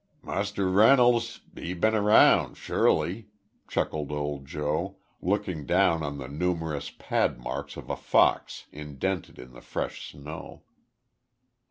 [0.23, 3.25] "Mus' Reynolds he bin around sure ly,"
[3.67, 9.51] chuckled old Joe, looking down on the numerous pad marks of a fox indented in
[9.53, 10.63] the fresh snow.